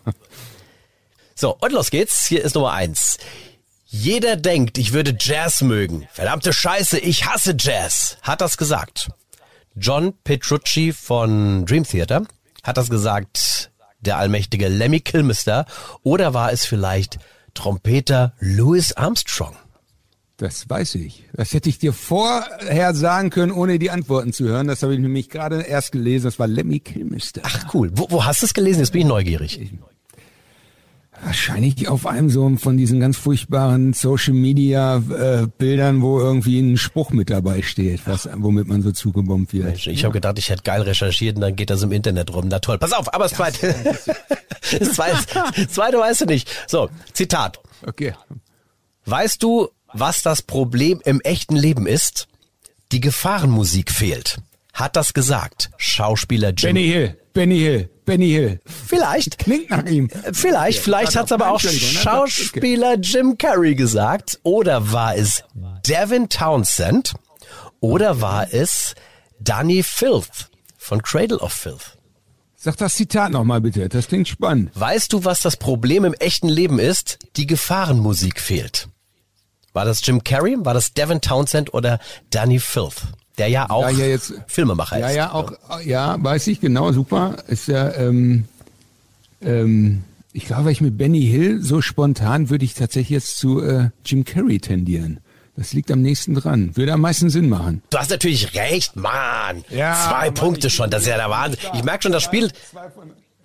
[1.34, 2.28] So, und los geht's.
[2.28, 3.18] Hier ist Nummer eins.
[3.88, 6.08] Jeder denkt, ich würde Jazz mögen.
[6.12, 8.18] Verdammte Scheiße, ich hasse Jazz.
[8.22, 9.10] Hat das gesagt.
[9.76, 12.28] John Petrucci von Dream Theater.
[12.62, 13.72] Hat das gesagt
[14.02, 15.66] der allmächtige Lemmy Kilmister.
[16.04, 17.18] Oder war es vielleicht
[17.56, 19.56] Trompeter Louis Armstrong?
[20.42, 21.26] Das weiß ich.
[21.34, 24.68] Das hätte ich dir vorher sagen können, ohne die Antworten zu hören.
[24.68, 26.26] Das habe ich nämlich gerade erst gelesen.
[26.26, 27.42] Das war Lemmy Kilmister.
[27.44, 27.92] Ach cool.
[27.94, 28.80] Wo, wo hast du es gelesen?
[28.80, 29.72] Jetzt bin ich neugierig.
[31.24, 36.78] Wahrscheinlich auf einem so von diesen ganz furchtbaren Social Media äh, Bildern, wo irgendwie ein
[36.78, 39.66] Spruch mit dabei steht, was, womit man so zugebombt wird.
[39.66, 42.48] Mensch, ich habe gedacht, ich hätte geil recherchiert und dann geht das im Internet rum.
[42.50, 42.80] Na toll.
[42.80, 43.76] Pass auf, aber das zweite.
[44.80, 45.18] Das zweite,
[45.56, 46.50] das zweite weißt du nicht.
[46.66, 47.60] So, Zitat.
[47.86, 48.14] Okay.
[49.06, 52.28] Weißt du, was das Problem im echten Leben ist?
[52.92, 54.38] Die Gefahrenmusik fehlt.
[54.74, 56.74] Hat das gesagt Schauspieler Jim?
[56.74, 58.60] Benny Hill, Benny Hill, Benny Hill.
[58.66, 59.38] Vielleicht.
[59.38, 60.10] Klingt nach ihm.
[60.32, 61.70] Vielleicht, vielleicht hat's aber auch ne?
[61.72, 64.40] Schauspieler Jim Carrey gesagt.
[64.44, 65.44] Oder war es
[65.88, 67.14] Devin Townsend?
[67.80, 68.96] Oder war es
[69.40, 71.98] Danny Filth von Cradle of Filth?
[72.56, 74.70] Sag das Zitat nochmal bitte, das klingt spannend.
[74.76, 77.18] Weißt du, was das Problem im echten Leben ist?
[77.36, 78.88] Die Gefahrenmusik fehlt.
[79.74, 80.58] War das Jim Carrey?
[80.60, 83.04] War das Devin Townsend oder Danny Filth?
[83.38, 85.16] Der ja auch Ja, ja, jetzt- Filmemacher Ja, ist.
[85.16, 85.54] ja, auch,
[85.86, 87.38] ja, weiß ich genau, super.
[87.48, 88.46] Ist ja, ähm,
[89.42, 90.04] ähm,
[90.34, 94.24] ich glaube, ich mit Benny Hill so spontan würde ich tatsächlich jetzt zu äh, Jim
[94.26, 95.20] Carrey tendieren.
[95.58, 96.76] Das liegt am nächsten dran.
[96.78, 97.84] Würde am meisten Sinn machen.
[97.90, 99.64] Du hast natürlich recht, Mann.
[99.70, 101.60] Ja, Zwei Mann, Punkte ich- schon, das ist ja der Wahnsinn.
[101.74, 102.50] Ich merke schon, das Spiel,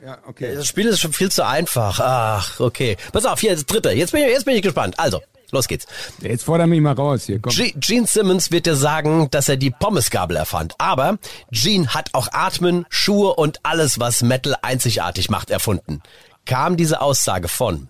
[0.04, 0.54] Ja, okay.
[0.54, 1.98] das Spiel ist schon viel zu einfach.
[2.00, 2.96] Ach, okay.
[3.12, 3.90] Pass auf, hier, das dritte.
[3.90, 4.98] Jetzt bin ich, jetzt bin ich gespannt.
[4.98, 5.20] Also,
[5.52, 5.86] los geht's.
[6.20, 7.40] Jetzt fordere mich mal raus hier.
[7.40, 7.52] Komm.
[7.52, 10.74] Ge- Gene Simmons wird dir sagen, dass er die Pommesgabel erfand.
[10.78, 11.18] Aber
[11.50, 16.02] Gene hat auch Atmen, Schuhe und alles, was Metal einzigartig macht, erfunden.
[16.44, 17.88] Kam diese Aussage von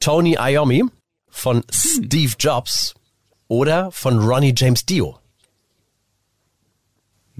[0.00, 0.84] Tony Iommi,
[1.30, 2.94] von Steve Jobs
[3.48, 5.18] oder von Ronnie James Dio?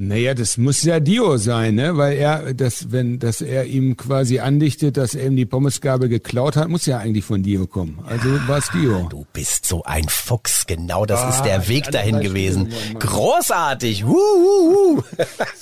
[0.01, 1.97] Naja, das muss ja Dio sein, ne?
[1.97, 6.55] Weil er, das, wenn, dass er ihm quasi andichtet, dass er ihm die Pommesgabel geklaut
[6.55, 7.99] hat, muss ja eigentlich von Dio kommen.
[8.07, 9.09] Also war es Dio.
[9.11, 12.71] Du bist so ein Fuchs, genau das Ah, ist der Weg ja, dahin gewesen.
[12.71, 13.03] stimmt, Mann.
[13.11, 14.07] Großartig.
[14.07, 15.03] Wuhuhu.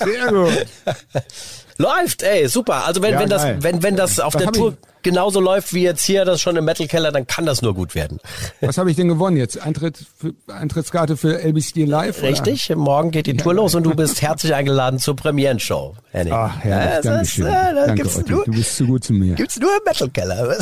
[0.05, 0.67] Sehr gut.
[1.79, 2.87] Läuft, ey, super.
[2.87, 5.73] Also wenn, Ja, wenn das, wenn, wenn das auf Was der Tour ich- genauso läuft
[5.73, 8.19] wie jetzt hier, das schon im Metal Keller, dann kann das nur gut werden.
[8.61, 9.61] Was habe ich denn gewonnen jetzt?
[9.61, 12.19] Eintritt für, Eintrittskarte für LBC Live?
[12.19, 12.29] oder?
[12.31, 16.33] Richtig, morgen geht die Tour los und du bist herzlich eingeladen zur Premierenshow, Henning.
[16.33, 19.35] Ach, herrlich, das danke äh, das danke, gibt's nur, du bist zu gut zu mir.
[19.35, 20.57] gibt's nur im Metal Keller.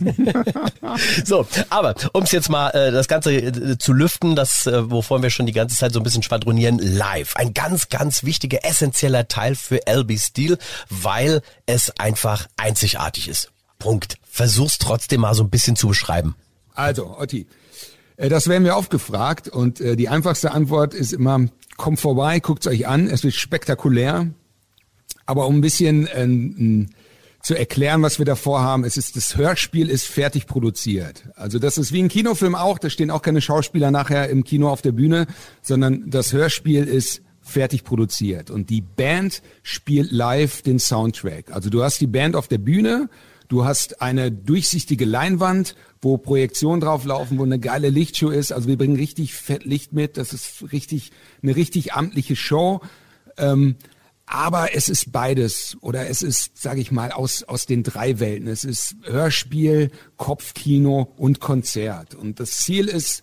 [1.24, 5.30] so, aber ums jetzt mal äh, das Ganze äh, zu lüften, das äh, wovon wir
[5.30, 7.36] schon die ganze Zeit so ein bisschen schwadronieren, live.
[7.36, 13.50] Ein ganz, ganz wichtiger, essentieller Teil für LB Steel, weil es einfach einzigartig ist.
[13.78, 14.16] Punkt.
[14.22, 16.34] Versuch's trotzdem mal so ein bisschen zu beschreiben.
[16.74, 17.46] Also, Otti,
[18.16, 22.66] äh, das werden wir aufgefragt und äh, die einfachste Antwort ist immer, kommt vorbei, guckt's
[22.66, 24.28] euch an, es wird spektakulär.
[25.24, 26.88] Aber um ein bisschen ähm,
[27.42, 31.24] zu erklären, was wir da vorhaben, es ist, das Hörspiel ist fertig produziert.
[31.34, 34.68] Also das ist wie ein Kinofilm auch, da stehen auch keine Schauspieler nachher im Kino
[34.68, 35.26] auf der Bühne,
[35.62, 41.52] sondern das Hörspiel ist fertig produziert und die Band spielt live den Soundtrack.
[41.52, 43.08] Also du hast die Band auf der Bühne,
[43.48, 48.52] Du hast eine durchsichtige Leinwand, wo Projektionen drauflaufen, wo eine geile Lichtshow ist.
[48.52, 50.16] Also wir bringen richtig fett Licht mit.
[50.16, 52.80] Das ist richtig eine richtig amtliche Show.
[53.36, 53.76] Ähm,
[54.26, 58.48] aber es ist beides oder es ist, sage ich mal, aus aus den drei Welten.
[58.48, 62.16] Es ist Hörspiel, Kopfkino und Konzert.
[62.16, 63.22] Und das Ziel ist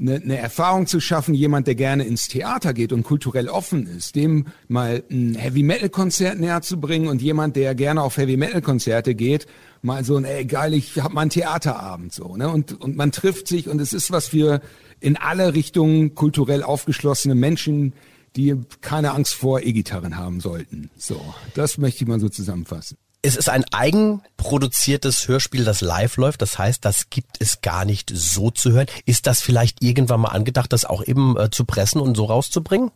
[0.00, 4.16] eine, eine Erfahrung zu schaffen, jemand, der gerne ins Theater geht und kulturell offen ist,
[4.16, 9.46] dem mal ein Heavy-Metal-Konzert näher zu bringen und jemand, der gerne auf Heavy-Metal-Konzerte geht,
[9.82, 12.48] mal so ein, ey geil, ich hab mal einen Theaterabend so, ne?
[12.48, 14.60] Und, und man trifft sich und es ist was für
[15.00, 17.92] in alle Richtungen kulturell aufgeschlossene Menschen,
[18.36, 20.90] die keine Angst vor E-Gitarren haben sollten.
[20.96, 22.96] So, das möchte ich mal so zusammenfassen.
[23.28, 26.40] Es ist ein eigenproduziertes Hörspiel, das live läuft.
[26.40, 28.86] Das heißt, das gibt es gar nicht so zu hören.
[29.04, 32.90] Ist das vielleicht irgendwann mal angedacht, das auch eben äh, zu pressen und so rauszubringen?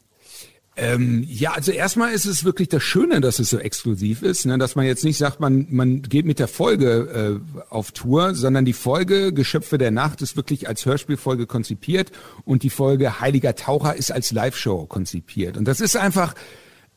[0.74, 4.56] Ähm, ja, also erstmal ist es wirklich das Schöne, dass es so exklusiv ist, ne?
[4.56, 8.64] dass man jetzt nicht sagt, man, man geht mit der Folge äh, auf Tour, sondern
[8.64, 12.10] die Folge Geschöpfe der Nacht ist wirklich als Hörspielfolge konzipiert
[12.46, 15.58] und die Folge Heiliger Taucher ist als Live-Show konzipiert.
[15.58, 16.34] Und das ist einfach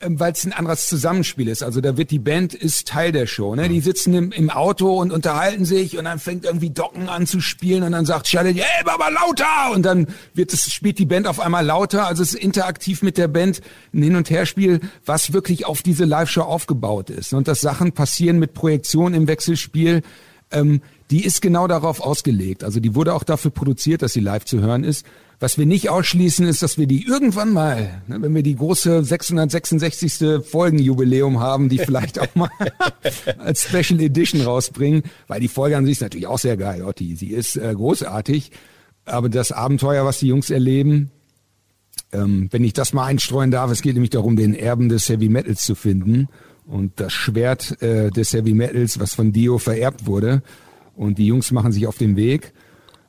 [0.02, 1.64] weil es ein anderes Zusammenspiel ist.
[1.64, 3.56] Also da wird die Band ist Teil der Show.
[3.56, 3.70] Ne?
[3.70, 7.40] Die sitzen im, im Auto und unterhalten sich und dann fängt irgendwie Docken an zu
[7.40, 9.74] spielen und dann sagt Charlotte, ey, aber lauter!
[9.74, 12.08] Und dann wird es, spielt die Band auf einmal lauter.
[12.08, 13.62] Also es ist interaktiv mit der Band
[13.94, 17.34] ein Hin- und Herspiel, was wirklich auf diese Live-Show aufgebaut ist.
[17.34, 20.02] Und dass Sachen passieren mit Projektion im Wechselspiel,
[20.52, 22.64] ähm, die ist genau darauf ausgelegt.
[22.64, 25.06] Also die wurde auch dafür produziert, dass sie live zu hören ist.
[25.40, 29.04] Was wir nicht ausschließen, ist, dass wir die irgendwann mal, ne, wenn wir die große
[29.04, 30.46] 666.
[30.46, 32.50] Folgenjubiläum haben, die vielleicht auch mal
[33.38, 37.16] als Special Edition rausbringen, weil die Folge an sich ist natürlich auch sehr geil, Otti.
[37.16, 38.52] Sie ist äh, großartig,
[39.06, 41.12] aber das Abenteuer, was die Jungs erleben,
[42.12, 45.30] ähm, wenn ich das mal einstreuen darf, es geht nämlich darum, den Erben des Heavy
[45.30, 46.28] Metals zu finden
[46.66, 50.42] und das Schwert äh, des Heavy Metals, was von Dio vererbt wurde.
[50.96, 52.54] Und die Jungs machen sich auf den Weg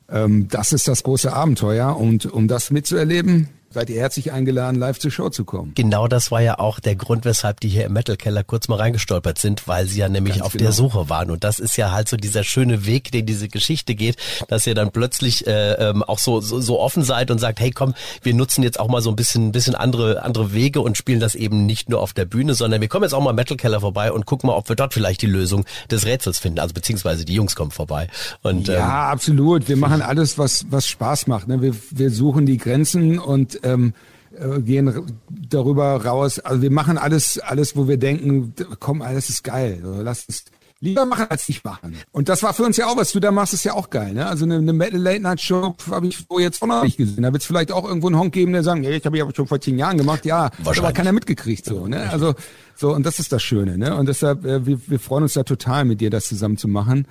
[0.07, 5.11] das ist das große Abenteuer und um das mitzuerleben, seid ihr herzlich eingeladen, live zur
[5.11, 5.73] Show zu kommen.
[5.75, 8.77] Genau das war ja auch der Grund, weshalb die hier im Metal Keller kurz mal
[8.77, 10.63] reingestolpert sind, weil sie ja nämlich Ganz auf genau.
[10.63, 11.31] der Suche waren.
[11.31, 14.15] Und das ist ja halt so dieser schöne Weg, den diese Geschichte geht,
[14.47, 17.71] dass ihr dann plötzlich äh, ähm, auch so, so, so offen seid und sagt, hey
[17.71, 21.19] komm, wir nutzen jetzt auch mal so ein bisschen, bisschen andere, andere Wege und spielen
[21.19, 23.57] das eben nicht nur auf der Bühne, sondern wir kommen jetzt auch mal im Metal
[23.57, 26.59] Keller vorbei und gucken mal, ob wir dort vielleicht die Lösung des Rätsels finden.
[26.59, 28.07] Also beziehungsweise die Jungs kommen vorbei.
[28.43, 29.67] Und, ja, ähm, absolut.
[29.67, 31.47] Wir machen alles, was, was Spaß macht.
[31.47, 31.61] Ne?
[31.61, 33.93] Wir, wir suchen die Grenzen und ähm,
[34.37, 36.39] äh, gehen darüber raus.
[36.39, 39.81] Also wir machen alles, alles, wo wir denken, komm, alles ist geil.
[39.83, 40.45] Lass uns
[40.79, 41.95] lieber machen als nicht machen.
[42.11, 44.13] Und das war für uns ja auch, was du da machst, ist ja auch geil.
[44.13, 44.27] Ne?
[44.27, 47.23] Also eine, eine Metal Late Night Show habe ich so jetzt noch nicht gesehen.
[47.23, 49.27] Da wird es vielleicht auch irgendwo einen Honk geben, der sagt, hey, ich habe ja
[49.35, 50.25] schon vor zehn Jahren gemacht.
[50.25, 51.87] Ja, aber keiner mitgekriegt so.
[51.87, 52.09] Ne?
[52.09, 52.35] Also
[52.75, 53.77] so und das ist das Schöne.
[53.77, 53.95] Ne?
[53.95, 57.07] Und deshalb äh, wir, wir freuen uns da total mit dir, das zusammen zu machen.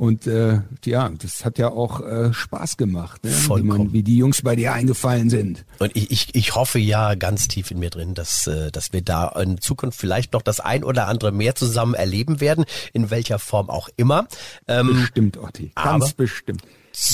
[0.00, 3.30] Und äh, ja, das hat ja auch äh, Spaß gemacht, ne?
[3.30, 5.66] wie, man, wie die Jungs bei dir eingefallen sind.
[5.78, 9.02] Und ich, ich, ich hoffe ja ganz tief in mir drin, dass, äh, dass wir
[9.02, 13.38] da in Zukunft vielleicht noch das ein oder andere mehr zusammen erleben werden, in welcher
[13.38, 14.26] Form auch immer.
[14.68, 16.62] Ähm, bestimmt, Otti, ganz bestimmt.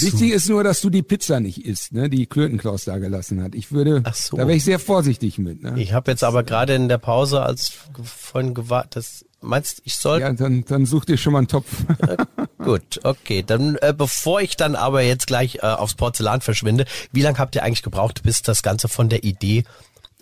[0.01, 3.57] Wichtig ist nur, dass du die Pizza nicht isst, ne, die Klötenklaus da gelassen hat.
[3.57, 4.37] Ich würde, Ach so.
[4.37, 5.61] da wäre ich sehr vorsichtig mit.
[5.61, 5.75] Ne?
[5.77, 7.72] Ich habe jetzt aber gerade in der Pause als
[8.05, 10.21] vorhin gewartet, das meinst ich soll?
[10.21, 11.85] Ja, dann, dann such dir schon mal einen Topf.
[12.07, 12.17] Äh,
[12.63, 13.43] gut, okay.
[13.47, 17.55] Dann äh, bevor ich dann aber jetzt gleich äh, aufs Porzellan verschwinde, wie lange habt
[17.55, 19.65] ihr eigentlich gebraucht, bis das Ganze von der Idee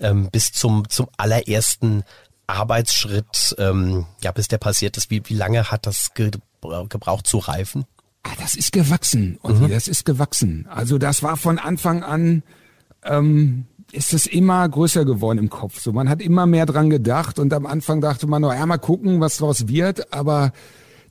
[0.01, 2.05] ähm, bis zum zum allerersten
[2.47, 5.11] Arbeitsschritt, ähm, ja, bis der passiert ist?
[5.11, 6.31] Wie, wie lange hat das ge
[6.89, 7.85] gebraucht zu reifen?
[8.23, 9.69] Ah, das ist gewachsen, und mhm.
[9.69, 10.67] das ist gewachsen.
[10.71, 12.43] Also das war von Anfang an,
[13.05, 15.81] ähm, ist es immer größer geworden im Kopf.
[15.81, 18.79] So, man hat immer mehr dran gedacht und am Anfang dachte man, noch, ja, mal
[18.79, 20.53] gucken, was daraus wird, aber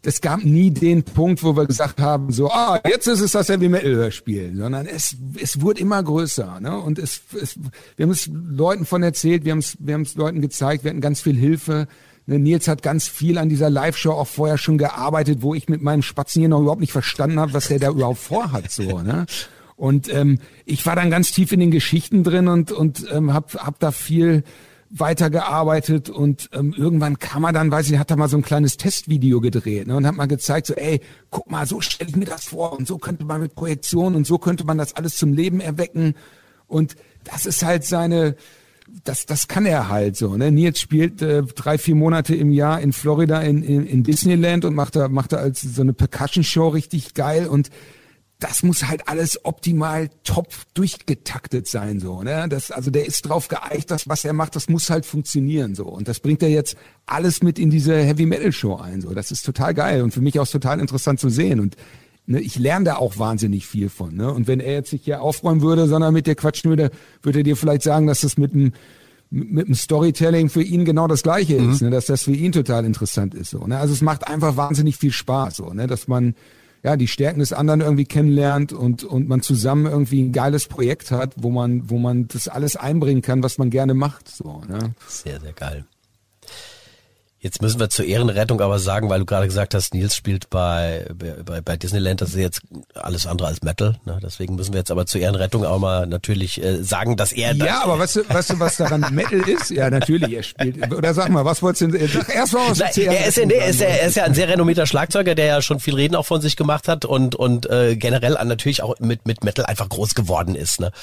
[0.05, 3.47] es gab nie den Punkt, wo wir gesagt haben, so, ah, jetzt ist es das
[3.47, 6.77] Heavy Metal Hörspiel, sondern es, es wurde immer größer, ne?
[6.77, 7.57] Und es, es
[7.95, 10.91] wir haben es Leuten von erzählt, wir haben es, wir haben es Leuten gezeigt, wir
[10.91, 11.87] hatten ganz viel Hilfe.
[12.25, 15.81] Ne, Nils hat ganz viel an dieser Live-Show auch vorher schon gearbeitet, wo ich mit
[15.81, 19.25] meinem Spatzen hier noch überhaupt nicht verstanden habe, was der da überhaupt vorhat, so, ne?
[19.75, 23.53] Und ähm, ich war dann ganz tief in den Geschichten drin und und ähm, hab,
[23.55, 24.43] hab da viel
[24.95, 28.77] weitergearbeitet und ähm, irgendwann kam er dann, weiß ich, hat er mal so ein kleines
[28.77, 32.25] Testvideo gedreht ne, und hat mal gezeigt, so, ey, guck mal, so stelle ich mir
[32.25, 35.33] das vor und so könnte man mit Projektion und so könnte man das alles zum
[35.33, 36.13] Leben erwecken
[36.67, 38.35] und das ist halt seine,
[39.03, 40.37] das, das kann er halt so.
[40.37, 40.51] Ne?
[40.51, 44.75] Nils spielt äh, drei, vier Monate im Jahr in Florida in, in, in Disneyland und
[44.75, 47.71] macht da, macht da als so eine Percussion-Show richtig geil und
[48.39, 52.47] das muss halt alles optimal top durchgetaktet sein, so, ne?
[52.49, 55.85] Das, also der ist drauf geeicht, das, was er macht, das muss halt funktionieren, so.
[55.85, 59.13] Und das bringt er jetzt alles mit in diese Heavy Metal Show ein, so.
[59.13, 61.77] Das ist total geil und für mich auch total interessant zu sehen und
[62.25, 64.31] ne, ich lerne da auch wahnsinnig viel von, ne?
[64.33, 66.91] Und wenn er jetzt nicht hier aufräumen würde, sondern mit dir quatschen würde,
[67.21, 68.73] würde er dir vielleicht sagen, dass das mit dem,
[69.29, 71.87] mit dem Storytelling für ihn genau das Gleiche ist, mhm.
[71.87, 71.95] ne?
[71.95, 73.77] dass das für ihn total interessant ist, so, ne?
[73.79, 75.87] Also es macht einfach wahnsinnig viel Spaß, so, ne?
[75.87, 76.35] Dass man,
[76.83, 81.11] ja, die Stärken des anderen irgendwie kennenlernt und, und man zusammen irgendwie ein geiles Projekt
[81.11, 84.27] hat, wo man, wo man das alles einbringen kann, was man gerne macht.
[84.27, 84.93] So, ne?
[85.07, 85.85] Sehr, sehr geil.
[87.43, 91.05] Jetzt müssen wir zur Ehrenrettung aber sagen, weil du gerade gesagt hast, Nils spielt bei,
[91.43, 92.61] bei, bei Disneyland, das ist jetzt
[92.93, 93.97] alles andere als Metal.
[94.05, 94.17] Ne?
[94.23, 97.53] Deswegen müssen wir jetzt aber zur Ehrenrettung auch mal natürlich äh, sagen, dass er...
[97.53, 99.71] Ja, aber weißt du, weißt du, was daran Metal ist?
[99.71, 100.89] Ja, natürlich, er spielt...
[100.93, 102.07] Oder sag mal, was wolltest du denn...
[102.07, 104.85] Sag erst mal, was Na, er, ist, er, ist, er ist ja ein sehr renommierter
[104.85, 108.37] Schlagzeuger, der ja schon viel Reden auch von sich gemacht hat und, und äh, generell
[108.45, 110.79] natürlich auch mit, mit Metal einfach groß geworden ist.
[110.79, 110.93] Ne?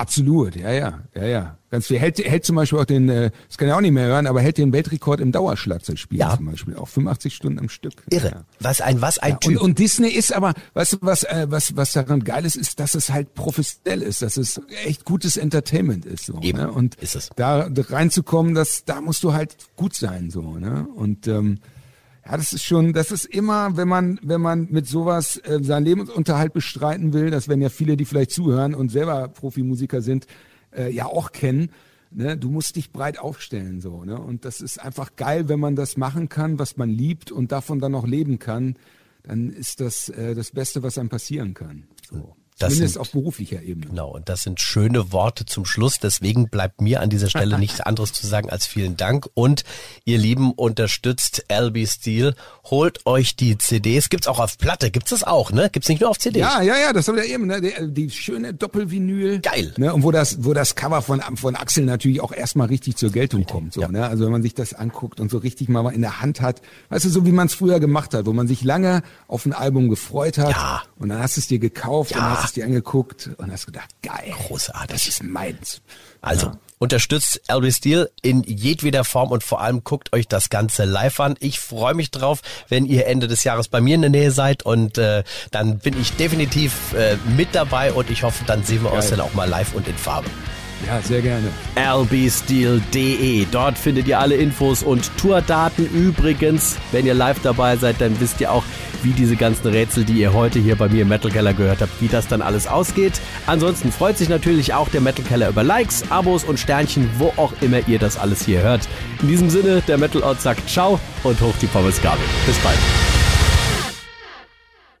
[0.00, 1.56] Absolut, ja, ja, ja, ja.
[1.70, 1.98] Ganz viel.
[1.98, 4.40] Hält, hält zum Beispiel auch den, äh, das kann ich auch nicht mehr hören, aber
[4.40, 6.34] hält den Weltrekord im Dauerschlagzeugspiel ja.
[6.34, 6.74] zum Beispiel.
[6.74, 7.92] Auch 85 Stunden am Stück.
[8.08, 8.28] Irre.
[8.28, 8.44] Ja.
[8.60, 9.60] Was ein, was ein ja, Typ.
[9.60, 12.80] Und, und, Disney ist aber, weißt du, was, äh, was, was daran geil ist, ist,
[12.80, 16.72] dass es halt professionell ist, dass es echt gutes Entertainment ist, so, Eben, ne?
[16.72, 17.28] Und ist es.
[17.36, 20.88] da reinzukommen, das, da musst du halt gut sein, so, ne?
[20.96, 21.58] Und, ähm,
[22.30, 25.84] ja, das ist schon, das ist immer, wenn man, wenn man mit sowas äh, seinen
[25.84, 30.26] Lebensunterhalt bestreiten will, das werden ja viele, die vielleicht zuhören und selber Profimusiker sind,
[30.72, 31.70] äh, ja auch kennen.
[32.12, 32.36] Ne?
[32.36, 34.20] Du musst dich breit aufstellen so, ne?
[34.20, 37.80] Und das ist einfach geil, wenn man das machen kann, was man liebt und davon
[37.80, 38.76] dann noch leben kann.
[39.24, 41.88] Dann ist das äh, das Beste, was einem passieren kann.
[42.10, 42.36] So.
[42.60, 43.86] Das Zumindest sind, auf beruflicher Ebene.
[43.86, 45.98] Genau, und das sind schöne Worte zum Schluss.
[45.98, 49.28] Deswegen bleibt mir an dieser Stelle nichts anderes zu sagen als vielen Dank.
[49.32, 49.64] Und
[50.04, 52.34] ihr Lieben, unterstützt LB Steel.
[52.64, 54.10] Holt euch die CDs.
[54.10, 54.90] Gibt's auch auf Platte.
[54.90, 55.70] Gibt's das auch, ne?
[55.70, 56.40] Gibt's nicht nur auf CD?
[56.40, 57.62] Ja, ja, ja, das haben wir eben, ne?
[57.62, 59.40] Die, die schöne Doppelvinyl.
[59.40, 59.72] Geil.
[59.78, 59.94] Ne?
[59.94, 63.46] Und wo das, wo das Cover von, von Axel natürlich auch erstmal richtig zur Geltung
[63.46, 63.72] kommt.
[63.72, 63.88] So, ja.
[63.88, 64.06] ne?
[64.06, 66.60] Also wenn man sich das anguckt und so richtig mal in der Hand hat.
[66.90, 69.54] Weißt du, so wie man es früher gemacht hat, wo man sich lange auf ein
[69.54, 70.50] Album gefreut hat.
[70.50, 70.82] Ja.
[70.98, 72.20] Und dann hast du es dir gekauft ja.
[72.50, 74.34] Hast dir angeguckt und hast gedacht, geil.
[74.48, 74.90] Großartig.
[74.90, 75.80] Das ist meins.
[76.20, 76.58] Also, ja.
[76.78, 81.36] unterstützt Elvis Steel in jedweder Form und vor allem guckt euch das Ganze live an.
[81.38, 84.64] Ich freue mich drauf, wenn ihr Ende des Jahres bei mir in der Nähe seid
[84.64, 88.90] und äh, dann bin ich definitiv äh, mit dabei und ich hoffe, dann sehen wir
[88.90, 88.98] geil.
[88.98, 90.28] uns dann auch mal live und in Farbe.
[90.88, 91.50] Ja, sehr gerne.
[91.76, 93.46] lbsteel.de.
[93.52, 95.86] Dort findet ihr alle Infos und Tourdaten.
[95.86, 98.64] Übrigens, wenn ihr live dabei seid, dann wisst ihr auch,
[99.04, 102.00] wie diese ganzen Rätsel, die ihr heute hier bei mir im Metal Keller gehört habt,
[102.00, 103.20] wie das dann alles ausgeht.
[103.46, 107.52] Ansonsten freut sich natürlich auch der Metal Keller über Likes, Abos und Sternchen, wo auch
[107.60, 108.88] immer ihr das alles hier hört.
[109.22, 112.24] In diesem Sinne, der Metal Ort sagt Ciao und hoch die Pommesgabel.
[112.46, 113.19] Bis bald.